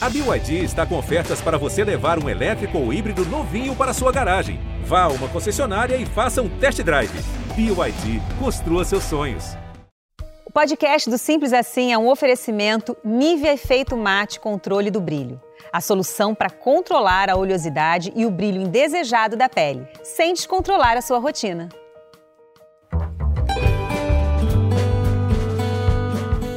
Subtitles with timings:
[0.00, 4.12] A BYD está com ofertas para você levar um elétrico ou híbrido novinho para sua
[4.12, 4.60] garagem.
[4.84, 7.10] Vá a uma concessionária e faça um test drive.
[7.56, 9.56] BYD, construa seus sonhos.
[10.46, 15.40] O podcast do Simples Assim é um oferecimento Nivea Efeito Mate Controle do Brilho.
[15.72, 21.02] A solução para controlar a oleosidade e o brilho indesejado da pele, sem descontrolar a
[21.02, 21.68] sua rotina.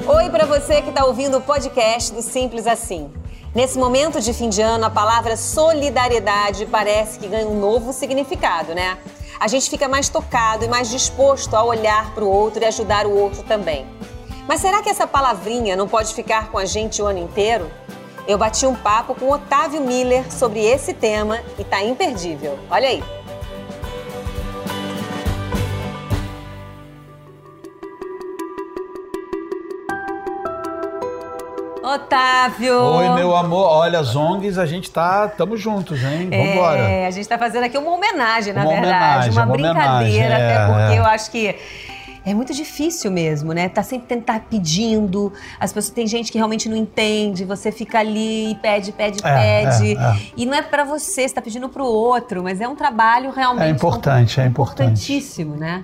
[0.07, 3.11] Oi para você que está ouvindo o podcast do Simples Assim.
[3.53, 8.73] Nesse momento de fim de ano, a palavra solidariedade parece que ganha um novo significado,
[8.73, 8.97] né?
[9.37, 13.05] A gente fica mais tocado e mais disposto a olhar para o outro e ajudar
[13.05, 13.85] o outro também.
[14.47, 17.69] Mas será que essa palavrinha não pode ficar com a gente o ano inteiro?
[18.25, 22.57] Eu bati um papo com Otávio Miller sobre esse tema e tá imperdível.
[22.69, 23.20] Olha aí.
[31.95, 32.73] Otávio!
[32.79, 33.67] Oi, meu amor.
[33.67, 35.27] Olha, as ONGs, a gente tá.
[35.27, 36.29] Tamo juntos, hein?
[36.29, 36.77] Vambora.
[36.79, 38.93] É, a gente tá fazendo aqui uma homenagem, na Uma verdade.
[38.95, 40.99] homenagem, uma uma brincadeira, homenagem, até é, porque é.
[40.99, 41.55] eu acho que.
[42.23, 43.67] É muito difícil mesmo, né?
[43.67, 45.33] Tá sempre tentar pedindo.
[45.59, 47.43] As pessoas tem gente que realmente não entende.
[47.45, 49.97] Você fica ali e pede, pede, É, pede.
[49.97, 50.17] é, é.
[50.37, 53.65] E não é pra você, você tá pedindo pro outro, mas é um trabalho realmente
[53.65, 54.91] É importante, é importante.
[54.91, 55.83] importantíssimo, né?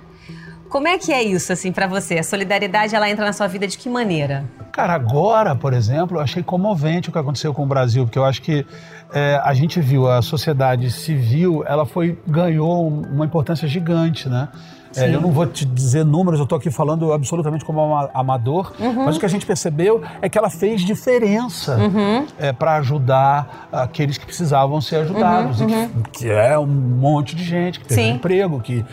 [0.68, 2.18] Como é que é isso assim pra você?
[2.18, 4.44] A solidariedade ela entra na sua vida de que maneira?
[4.72, 8.24] Cara, agora, por exemplo, eu achei comovente o que aconteceu com o Brasil, porque eu
[8.24, 8.66] acho que
[9.12, 14.48] é, a gente viu a sociedade civil, ela foi ganhou uma importância gigante, né?
[14.96, 18.72] É, eu não vou te dizer números, eu estou aqui falando absolutamente como ama- amador,
[18.80, 19.04] Uhum.
[19.04, 22.26] mas o que a gente percebeu é que ela fez diferença Uhum.
[22.58, 27.80] para ajudar aqueles que precisavam ser ajudados, e que, que é um monte de gente
[27.80, 28.14] que teve Uhum, Sim.
[28.14, 28.84] emprego, que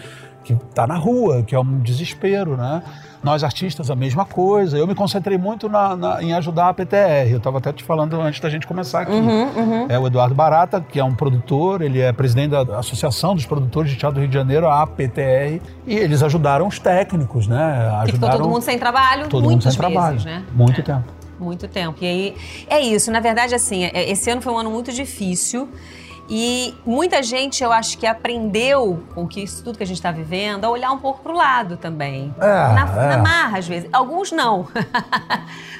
[0.45, 2.81] que está na rua, que é um desespero, né?
[3.23, 4.77] Nós artistas a mesma coisa.
[4.77, 7.31] Eu me concentrei muito na- na- em ajudar a PTR.
[7.31, 9.11] Eu estava até te falando antes da gente começar aqui.
[9.11, 13.45] Uhum, É o Eduardo Barata, que é um produtor, ele é presidente da Associação dos
[13.45, 17.57] Produtores de Teatro do Rio de Janeiro, a APTR, e eles ajudaram os técnicos, né?
[18.05, 20.23] Que ficou Ajudaram todo mundo sem trabalho todo mundo sem vezes, trabalho.
[20.23, 20.43] né?
[20.53, 20.83] Muito É.
[20.83, 21.03] tempo.
[21.39, 21.97] Muito tempo.
[22.01, 22.35] E aí,
[22.69, 23.11] é isso.
[23.11, 25.67] Na verdade, assim, é- esse ano foi um ano muito difícil.
[26.29, 30.11] E muita gente, eu acho que aprendeu com que isso tudo que a gente está
[30.11, 32.33] vivendo, a olhar um pouco pro lado também.
[32.39, 33.09] É, na, é.
[33.09, 33.89] na marra, às vezes.
[33.93, 34.67] Alguns não.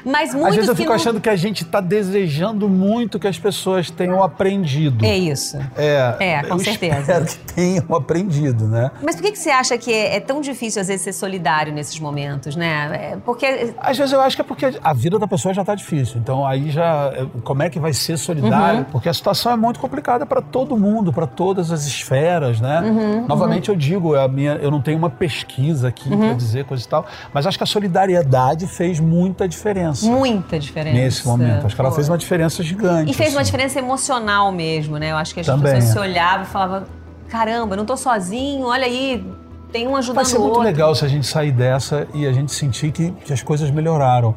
[0.05, 0.95] Mas muitos Às vezes eu fico não...
[0.95, 5.03] achando que a gente está desejando muito que as pessoas tenham aprendido.
[5.03, 5.57] É isso.
[5.75, 6.99] É, É, com eu certeza.
[6.99, 8.91] espero que tenham aprendido, né?
[9.01, 11.73] Mas por que, que você acha que é, é tão difícil, às vezes, ser solidário
[11.73, 13.11] nesses momentos, né?
[13.13, 15.73] É Porque Às vezes eu acho que é porque a vida da pessoa já está
[15.73, 16.19] difícil.
[16.19, 17.11] Então aí já.
[17.43, 18.79] Como é que vai ser solidário?
[18.79, 18.85] Uhum.
[18.85, 22.81] Porque a situação é muito complicada para todo mundo, para todas as esferas, né?
[22.81, 26.19] Uhum, Novamente eu digo, é a minha, eu não tenho uma pesquisa aqui Uhum.
[26.19, 30.95] para dizer coisa e tal, mas acho que a solidariedade fez muita diferença muita diferença.
[30.97, 31.65] nesse momento.
[31.65, 31.95] Acho que ela Pô.
[31.95, 33.11] fez uma diferença gigante.
[33.11, 33.51] E fez uma assim.
[33.51, 35.11] diferença emocional mesmo, né?
[35.11, 35.93] Eu acho que as Também, pessoas é.
[35.93, 36.83] se olhavam e falavam:
[37.29, 39.25] caramba, não tô sozinho, olha aí,
[39.71, 42.51] tem um ajudando Vai ser muito legal se a gente sair dessa e a gente
[42.53, 44.35] sentir que, que as coisas melhoraram.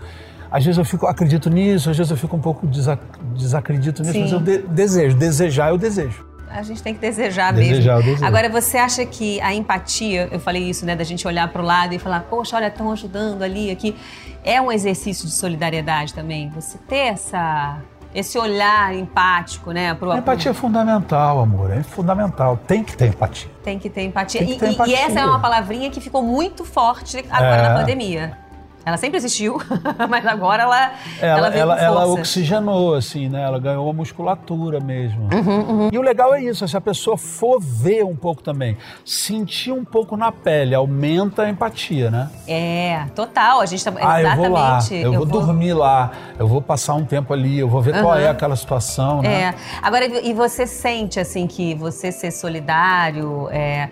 [0.51, 2.99] Às vezes eu fico, acredito nisso, às vezes eu fico um pouco desa-
[3.37, 4.21] desacredito nisso, Sim.
[4.23, 5.17] mas eu de- desejo.
[5.17, 6.27] Desejar, eu desejo.
[6.51, 8.11] A gente tem que desejar, Desejar, mesmo.
[8.13, 8.25] desejo.
[8.25, 11.95] Agora, você acha que a empatia, eu falei isso, né, da gente olhar pro lado
[11.95, 13.95] e falar, poxa, olha, estão ajudando ali, aqui,
[14.43, 16.49] é um exercício de solidariedade também?
[16.55, 17.77] Você ter essa,
[18.15, 19.93] esse olhar empático, né?
[19.93, 21.71] Pro, A empatia é fundamental, amor.
[21.71, 22.57] É fundamental.
[22.67, 23.51] Tem que ter empatia.
[23.63, 24.43] Tem que ter empatia.
[24.43, 24.95] Que E- ter e, empatia.
[24.95, 27.69] e essa é uma palavrinha que ficou muito forte agora É.
[27.69, 28.39] na pandemia.
[28.85, 29.61] Ela sempre existiu,
[30.09, 33.43] mas agora ela, Ela, ela ela, ela oxigenou, assim, né?
[33.43, 35.29] Ela ganhou a musculatura mesmo.
[35.33, 39.73] Uhum, E o legal é isso, se a pessoa for ver um pouco também, sentir
[39.73, 42.31] um pouco na pele, aumenta a empatia, né?
[42.47, 43.61] É, total.
[43.61, 45.05] A gente tá Ah, eu vou lá, exatamente.
[45.05, 48.21] eu, vou, dormir lá, eu vou passar um tempo ali, eu vou ver qual Aham.
[48.23, 49.43] é aquela situação, né?
[49.43, 49.55] É.
[49.83, 53.91] Agora, e você sente assim que você ser solidário, é,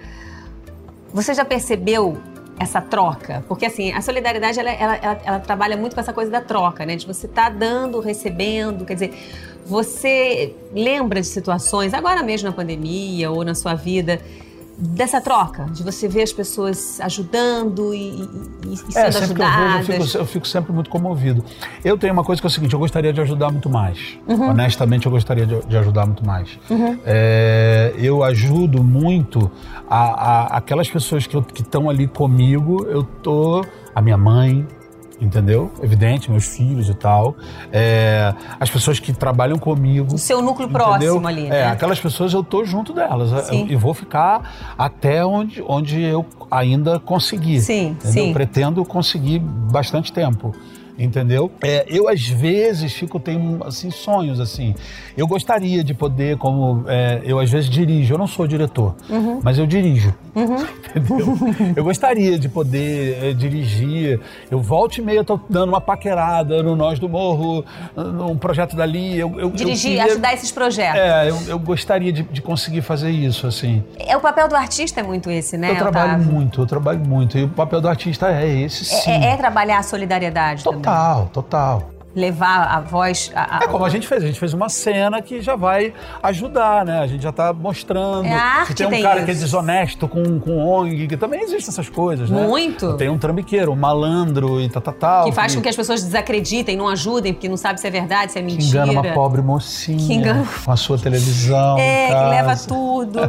[1.12, 2.18] você já percebeu
[2.58, 3.44] essa troca?
[3.48, 6.86] Porque assim, a solidariedade ela, ela, ela- ela trabalha muito com essa coisa da troca,
[6.86, 6.96] né?
[6.96, 9.14] De você estar dando, recebendo, quer dizer,
[9.64, 14.20] você lembra de situações, agora mesmo na pandemia ou na sua vida,
[14.78, 18.28] dessa troca, de você ver as pessoas ajudando e, e-
[18.72, 20.06] e- sendo É, sempre que eu vejo, eu ajudadas.
[20.06, 21.42] fico, eu fico sempre muito comovido.
[21.84, 24.18] Eu tenho uma coisa que é o seguinte, eu gostaria de ajudar muito mais.
[24.28, 26.58] Honestamente, eu gostaria de, de ajudar muito mais.
[27.06, 29.50] É, eu ajudo muito
[29.88, 33.64] a, a- aquelas pessoas que estão ali comigo, eu tô...
[33.94, 34.66] A minha mãe,
[35.20, 35.70] entendeu?
[35.82, 37.36] Evidente, meus filhos e tal.
[37.72, 40.14] É, as pessoas que trabalham comigo.
[40.14, 40.86] O seu núcleo Entendeu?
[40.86, 41.66] próximo ali, É, né?
[41.68, 43.46] aquelas pessoas eu tô junto delas.
[43.46, 43.66] Sim.
[43.68, 47.60] E vou ficar até onde, onde eu ainda conseguir.
[47.60, 48.12] Sim, entendeu?
[48.24, 48.32] sim.
[48.32, 50.54] Pretendo conseguir bastante tempo.
[50.98, 51.50] Entendeu?
[51.62, 54.74] É, eu às vezes fico tenho assim sonhos assim.
[55.16, 58.14] Eu gostaria de poder, como é, eu às vezes dirijo.
[58.14, 59.40] Eu não sou diretor, Uhum.
[59.42, 60.14] mas eu dirijo.
[60.34, 61.36] Entendeu?
[61.76, 64.20] Eu gostaria de poder é, dirigir.
[64.50, 67.64] Eu volto e meia tô dando uma paquerada no Nós do Morro,
[67.96, 69.18] num projeto dali.
[69.18, 71.00] Eu, eu, eu Dirigir, queria- ajudar esses projetos.
[71.00, 73.82] É, eu, eu gostaria de, de conseguir fazer isso assim.
[73.98, 74.16] É.
[74.16, 76.32] o papel do artista é muito esse, né, eu trabalho Otávio?
[76.32, 77.36] muito, eu trabalho muito.
[77.38, 79.10] E o papel do artista é esse, sim.
[79.10, 80.80] É, é trabalhar a solidariedade também.
[80.86, 81.95] Total, total.
[82.16, 83.30] Levar a voz.
[83.34, 85.92] A, a- É como a gente fez, a gente fez uma cena que já vai
[86.22, 87.00] ajudar, né?
[87.00, 88.24] A gente já tá mostrando.
[88.26, 89.42] É, a arte Se tem um tem cara que é isso.
[89.42, 92.46] desonesto com, com ONG, que também existem essas coisas, né?
[92.46, 92.96] Muito.
[92.96, 95.24] Tem um trambiqueiro, um malandro e tal, tal, tal.
[95.26, 98.32] que faz com que as pessoas desacreditem, não ajudem, porque não sabe se é verdade,
[98.32, 98.84] se é que mentira.
[98.86, 101.78] engana uma pobre mocinha Que engana- com a sua televisão.
[101.78, 103.20] É, que leva tudo.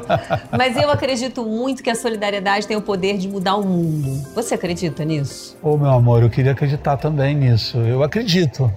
[0.58, 4.24] Mas eu acredito muito que a solidariedade tem o poder de mudar o mundo.
[4.34, 5.58] Você acredita nisso?
[5.62, 7.78] Ô, meu amor, eu queria acreditar também nisso.
[7.80, 8.72] Eu acredito.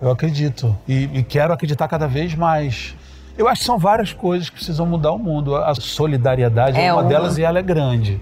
[0.00, 0.76] Eu acredito.
[0.86, 2.94] E, e quero acreditar cada vez mais.
[3.36, 5.56] Eu acho que são várias coisas que precisam mudar o mundo.
[5.56, 7.08] A solidariedade é, É uma, uma.
[7.08, 8.20] delas e ela é grande.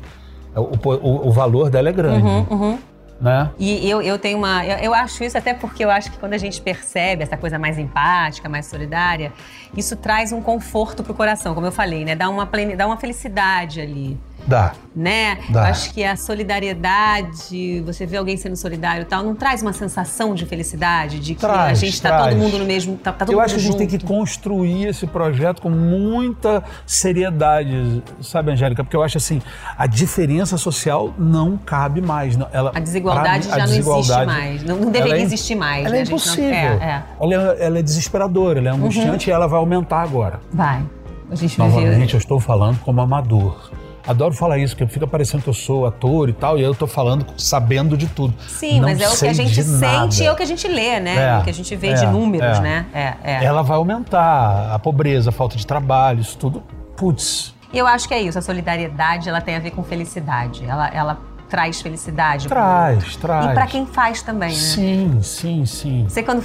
[0.55, 2.27] O, o- o valor dela é grande.
[2.27, 2.79] Uhum,
[3.21, 3.51] Né?
[3.59, 4.65] E eu, eu tenho uma.
[4.65, 7.59] Eu, eu acho isso até porque eu acho que quando a gente percebe essa coisa
[7.59, 9.33] mais empática, mais solidária,
[9.75, 12.15] isso traz um conforto pro coração, como eu falei, né?
[12.15, 12.47] Dá uma,
[12.77, 14.19] dá uma felicidade ali.
[14.47, 14.73] Dá.
[14.95, 15.39] Né?
[15.51, 15.61] Dá.
[15.61, 19.73] Eu acho que a solidariedade, você vê alguém sendo solidário e tal, não traz uma
[19.73, 22.29] sensação de felicidade, de que a Traz, gente tá traz.
[22.35, 22.97] todo mundo no mesmo.
[22.97, 28.03] Tá, tá Eu acho que a gente tem que construir esse projeto com muita seriedade,
[28.23, 28.83] sabe, Angélica?
[28.83, 29.43] Porque eu acho assim,
[29.77, 32.39] a diferença social não cabe mais.
[32.53, 34.65] Ela, A desigualdade mim, já a não existe desigualdade, mais.
[34.65, 35.99] Não- não deveria ela é- existir mais, Ela né?
[35.99, 36.49] é A gente não- impossível.
[36.51, 37.03] é, é.
[37.21, 40.41] Ela, é, ela é desesperadora, ela é angustiante e ela vai aumentar agora.
[40.53, 40.83] Vai.
[41.31, 41.59] A gente.
[41.59, 43.71] Novamente, eu estou falando como amador.
[44.07, 46.87] Adoro falar isso, porque fica parecendo que eu sou ator e tal, e eu estou
[46.87, 48.35] falando sabendo de tudo.
[48.47, 50.69] Sim, Não mas é o que a gente sente e é o que a gente
[50.69, 51.17] lê, né?
[51.17, 52.61] É, o que a gente vê é, de números, é.
[52.61, 52.87] né?
[52.95, 53.45] É, é.
[53.45, 56.63] Ela vai aumentar a pobreza, a falta de trabalho, isso tudo.
[56.97, 58.39] Putz, eu acho que é isso.
[58.39, 60.65] A solidariedade, ela tem a ver com felicidade.
[60.67, 61.19] Ela, ela
[61.49, 62.49] traz felicidade.
[62.49, 63.47] traz, traz.
[63.47, 64.55] E pra quem faz também, né?
[64.55, 66.07] Sim, sim, sim.
[66.09, 66.45] Você quando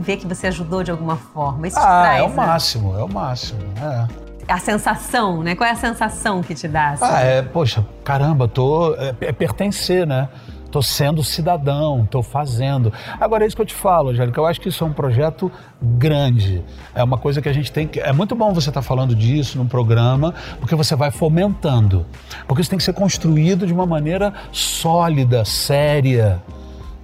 [0.00, 2.34] vê que você ajudou de alguma forma, isso te Ah, traz é o né?
[2.34, 3.60] máximo, é o máximo.
[3.80, 4.29] É.
[4.50, 5.54] a sensação, né?
[5.54, 6.90] Qual é a sensação que te dá?
[6.90, 7.04] assim?
[7.06, 8.94] Ah, é, poxa, caramba, tô.
[8.94, 10.28] É, é pertencer, né?
[10.70, 12.92] Tô sendo cidadão, tô fazendo.
[13.20, 14.40] Agora é isso que eu te falo, Angélica.
[14.40, 15.50] Eu acho que isso é um projeto
[15.82, 16.62] grande.
[16.94, 17.98] É uma coisa que a gente tem que.
[17.98, 22.06] É muito bom você estar falando disso num programa, porque você vai fomentando.
[22.46, 26.40] Porque isso tem que ser construído de uma maneira sólida, séria,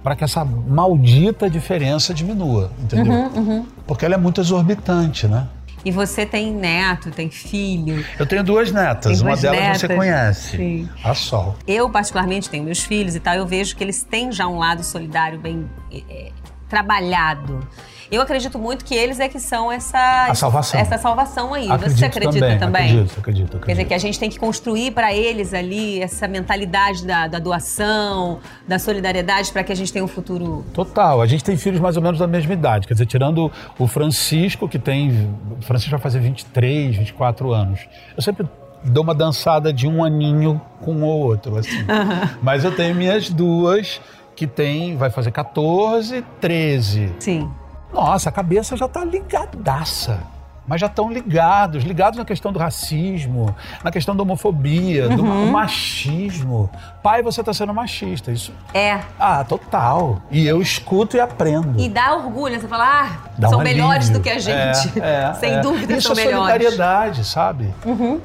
[0.01, 3.13] para que essa maldita diferença diminua, entendeu?
[3.35, 5.45] Uhum, Porque ela é muito exorbitante, né?
[5.85, 8.03] E você tem neto, tem filho.
[8.19, 9.95] Eu tenho duas netas, Tem uma delas você netas.
[9.97, 10.57] conhece.
[10.57, 10.89] Sim.
[11.03, 11.55] A Sol.
[11.67, 14.83] Eu, particularmente, tenho meus filhos e tal, eu vejo que eles têm já um lado
[14.83, 16.31] solidário bem eh,
[16.69, 17.59] trabalhado.
[18.09, 20.79] Eu acredito muito que eles é que são essa A salvação.
[20.79, 21.69] essa salvação aí.
[21.69, 22.83] Acredito Você acredita também?
[22.83, 23.65] Acredito, acredito, acredito.
[23.65, 27.37] Quer dizer, que a gente tem que construir para eles ali essa mentalidade da, da
[27.37, 30.65] doação, da solidariedade, para que a gente tenha um futuro.
[30.73, 31.21] Total.
[31.21, 32.87] A gente tem filhos mais ou menos da mesma idade.
[32.87, 35.29] Quer dizer, tirando o Francisco, que tem.
[35.59, 37.81] O Francisco vai fazer 23, 24 anos.
[38.15, 38.47] Eu sempre
[38.83, 41.85] dou uma dançada de um aninho com ou outro, assim.
[42.41, 43.99] Mas eu tenho minhas duas,
[44.37, 44.95] que tem.
[44.95, 47.11] Vai fazer 14, 13.
[47.19, 47.51] Sim.
[47.91, 50.19] Nossa, a cabeça já tá ligadaça.
[50.69, 55.45] Mas já estão ligados, ligados na questão do racismo, na questão da homofobia, do Uhum.
[55.45, 56.69] ma- machismo.
[57.01, 58.33] Pai, você está sendo machista.
[58.33, 58.51] Isso.
[58.73, 58.99] É.
[59.17, 60.21] Ah, total.
[60.29, 61.79] E eu escuto e aprendo.
[61.79, 62.59] E dá orgulho?
[62.59, 64.99] Você fala, ah, Dá são um melhores do que a gente.
[64.99, 65.59] É, é, Sem é.
[65.61, 66.37] dúvida Isso são é melhores.
[66.39, 66.47] Uhum.
[66.71, 67.73] solidariedade, sabe?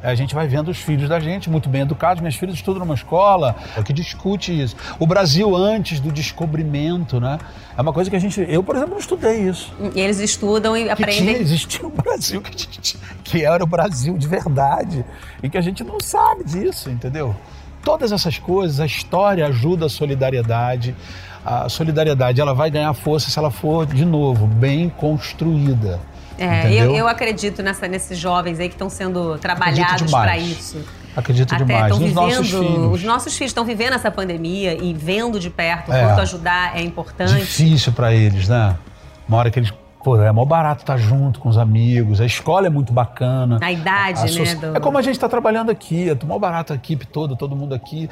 [0.02, 2.20] A gente vai vendo os filhos da gente muito bem educados.
[2.20, 3.54] Minhas filhas estudam numa escola
[3.84, 4.74] que discute isso.
[4.98, 7.38] O Brasil antes do descobrimento, né?
[7.76, 8.44] É uma coisa que a gente...
[8.48, 9.72] Eu, por exemplo, não estudei isso.
[9.94, 11.16] E eles estudam e Que aprendem.
[11.16, 15.04] tinha, existia um Brasil que, gente- que era o Brasil de verdade
[15.42, 17.34] e que a gente não sabe disso, entendeu?
[17.84, 20.94] Todas essas coisas, a história ajuda a solidariedade.
[21.44, 26.00] A solidariedade ela vai ganhar força se ela for, de novo, bem construída.
[26.38, 30.78] É, eu, eu acredito nessa, nesses jovens aí que estão sendo trabalhados para isso.
[31.14, 31.90] Acredito Até demais.
[31.90, 32.92] Nos vivendo, nossos filhos.
[32.94, 36.06] os nossos filhos estão vivendo essa pandemia e vendo de perto o É.
[36.06, 37.34] quanto ajudar é importante.
[37.34, 38.76] Difícil para eles, né?
[39.28, 39.72] Uma hora que eles.
[40.02, 43.58] Pô, é mó barato estar junto com os amigos, a escola é muito bacana.
[43.60, 44.28] A idade, A né?
[44.28, 47.36] soci- do- É como a gente está trabalhando aqui, é mó barato a equipe toda,
[47.36, 48.08] todo mundo aqui.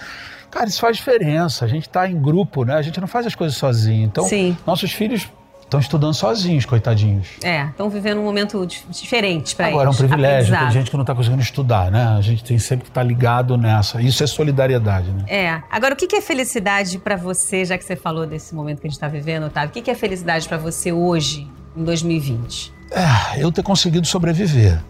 [0.51, 1.65] Cara, isso faz diferença.
[1.65, 2.75] A gente está em grupo, né?
[2.75, 4.05] A gente não faz as coisas sozinho.
[4.05, 4.57] Então, Sim.
[4.67, 5.29] nossos filhos
[5.63, 7.29] estão estudando sozinhos, coitadinhos.
[7.45, 9.75] É, estão vivendo um momento diferente para eles.
[9.75, 12.05] Agora é um privilégio, tem gente que não está conseguindo estudar, né?
[12.17, 14.03] A gente tem sempre que estar tá ligado nessa.
[14.03, 15.25] Isso é solidariedade, né?
[15.29, 15.63] É.
[15.71, 18.91] Agora, o que é felicidade para você, já que você falou desse momento que a
[18.91, 19.71] gente está vivendo, Otávio?
[19.71, 22.73] O que é felicidade para você hoje, em 2020?
[22.91, 24.83] É, eu ter conseguido sobreviver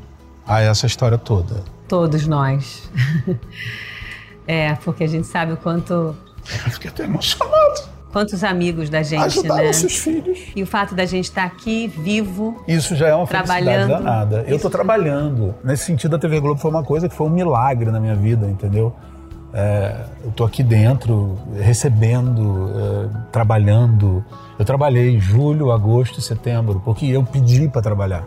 [0.46, 1.62] a essa história toda.
[1.86, 2.90] Todos nós.
[4.46, 5.92] é, porque a gente sabe o quanto.
[6.66, 7.90] Eu fiquei até emocionado.
[8.12, 9.66] Quantos amigos da gente, Ajudar né?
[9.68, 10.38] nossos filhos.
[10.56, 12.60] E o fato da gente estar tá aqui, vivo.
[12.66, 14.44] Isso já é uma felicidade danada.
[14.48, 15.54] Eu estou trabalhando.
[15.62, 18.46] Nesse sentido, a TV Globo foi uma coisa que foi um milagre na minha vida,
[18.48, 18.96] entendeu?
[19.52, 24.24] É, eu estou aqui dentro, recebendo, é, trabalhando.
[24.58, 28.24] Eu trabalhei julho, agosto e setembro, porque eu pedi para trabalhar.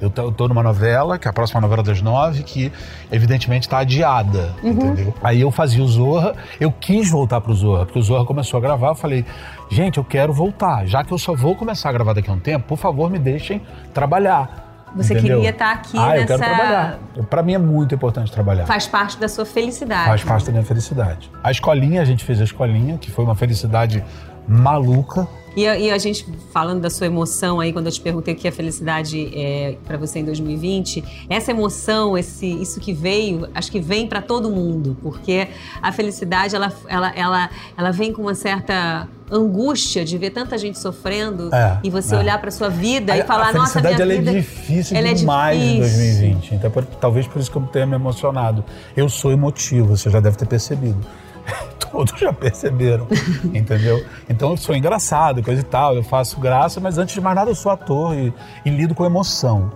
[0.00, 2.70] Eu tô numa novela, que é a próxima novela das nove, que
[3.10, 4.70] evidentemente está adiada, uhum.
[4.70, 5.14] entendeu?
[5.22, 8.60] Aí eu fazia o Zorra, eu quis voltar pro Zorra, porque o Zorra começou a
[8.60, 9.24] gravar, eu falei,
[9.70, 12.40] gente, eu quero voltar, já que eu só vou começar a gravar daqui a um
[12.40, 13.62] tempo, por favor, me deixem
[13.94, 14.63] trabalhar.
[14.94, 15.36] Você Entendeu?
[15.38, 16.20] queria estar tá aqui ah, nessa...
[16.20, 16.98] eu quero trabalhar.
[17.28, 18.66] Para mim é muito importante trabalhar.
[18.66, 20.06] Faz parte da sua felicidade.
[20.06, 21.30] Faz parte da minha felicidade.
[21.42, 24.04] A escolinha, a gente fez a escolinha, que foi uma felicidade
[24.46, 25.26] maluca.
[25.56, 28.36] E a, e a, gente, falando da sua emoção aí, quando eu te perguntei o
[28.36, 33.70] que é felicidade é, para você em 2020, essa emoção, esse, isso que veio, acho
[33.70, 35.48] que vem para todo mundo, porque
[35.80, 40.78] a felicidade, ela, ela, ela, ela vem com uma certa angústia de ver tanta gente
[40.78, 42.18] sofrendo é, e você é.
[42.18, 44.30] olhar para sua vida a, e falar, nossa, minha ela vida...
[44.30, 46.26] é difícil ela demais é difícil.
[46.26, 46.70] em 2020, então
[47.00, 48.64] talvez por isso que eu tenha me emocionado.
[48.96, 50.98] Eu sou emotivo, você já deve ter percebido.
[51.90, 53.06] todos já perceberam,
[53.54, 54.04] entendeu?
[54.28, 57.50] Então eu sou engraçado, coisa e tal, eu faço graça, mas antes de mais nada
[57.50, 58.32] eu sou ator e,
[58.64, 59.72] e lido com emoção.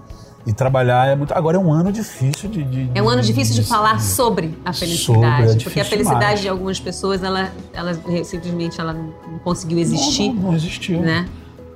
[0.46, 1.34] E trabalhar é muito.
[1.34, 2.62] Agora é um ano difícil de.
[2.62, 5.48] de é um ano difícil de, de falar sobre a felicidade.
[5.48, 6.40] Sobre, é porque a felicidade demais.
[6.40, 7.92] de algumas pessoas, ela, ela
[8.24, 10.28] simplesmente ela não conseguiu existir.
[10.28, 11.00] Não, não, não existiu.
[11.00, 11.28] Né?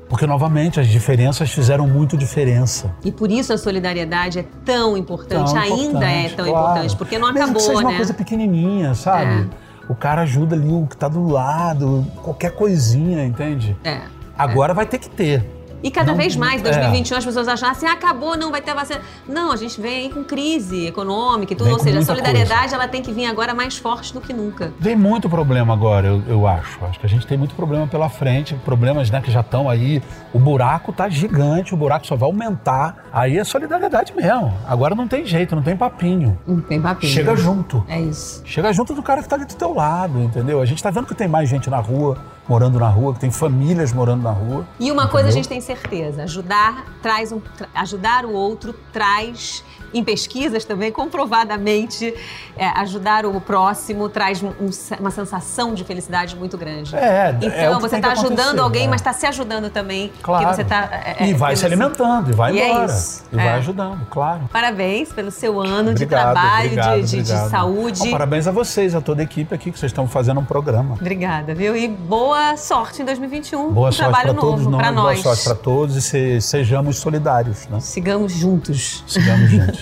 [0.08, 2.94] Porque, novamente, as diferenças fizeram muito diferença.
[3.04, 6.66] E por isso a solidariedade é tão importante, tão ainda é tão claro.
[6.70, 7.88] importante, porque não Mesmo acabou, que seja né?
[7.88, 9.48] uma coisa pequenininha, sabe?
[9.58, 13.76] É o cara ajuda ali o que tá do lado, qualquer coisinha, entende?
[13.84, 14.00] É.
[14.36, 14.74] Agora é.
[14.74, 15.44] vai ter que ter.
[15.82, 17.18] E cada não, vez mais, 2021, é.
[17.18, 19.00] as pessoas acham assim, ah, acabou, não vai ter vacina.
[19.28, 21.66] Não, a gente vem aí com crise econômica e tudo.
[21.66, 22.76] Vem ou seja, a solidariedade coisa.
[22.76, 24.72] ela tem que vir agora mais forte do que nunca.
[24.78, 26.84] Vem muito problema agora, eu, eu acho.
[26.84, 30.02] Acho que a gente tem muito problema pela frente, problemas né, que já estão aí.
[30.32, 33.06] O buraco tá gigante, o buraco só vai aumentar.
[33.12, 34.52] Aí é solidariedade mesmo.
[34.66, 36.38] Agora não tem jeito, não tem papinho.
[36.46, 37.12] Não tem papinho.
[37.12, 37.84] Chega junto.
[37.88, 38.42] É isso.
[38.44, 40.60] Chega junto do cara que tá ali do teu lado, entendeu?
[40.60, 42.16] A gente tá vendo que tem mais gente na rua
[42.48, 44.66] morando na rua, que tem famílias morando na rua.
[44.78, 45.08] E uma entendeu?
[45.08, 47.40] coisa a gente tem certeza, ajudar traz um,
[47.74, 52.14] ajudar o outro traz em pesquisas também, comprovadamente,
[52.56, 54.52] é, ajudar o próximo traz um,
[54.98, 56.94] uma sensação de felicidade muito grande.
[56.96, 58.90] É, é então é você está ajudando alguém, né?
[58.90, 60.12] mas está se ajudando também.
[60.22, 60.54] Claro.
[60.54, 62.92] Você tá, é, e vai se alimentando, e vai e é embora.
[62.92, 62.96] É.
[63.32, 64.48] E vai ajudando, claro.
[64.52, 68.10] Parabéns pelo seu ano obrigado, de trabalho, obrigado, de, de, de, saúde.
[68.10, 70.94] parabéns a vocês, a toda a equipe aqui, que vocês estão fazendo um programa.
[70.94, 71.76] Obrigada, viu?
[71.76, 73.72] E boa sorte em 2021.
[73.72, 74.94] Boa um sorte para todos nós.
[74.94, 77.66] Boa sorte para todos e se, sejamos solidários.
[77.68, 77.80] Né?
[77.80, 79.04] Sigamos juntos.
[79.06, 79.81] Sigamos juntos.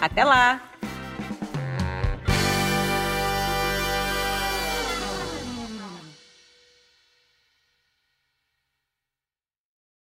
[0.00, 0.60] Até lá!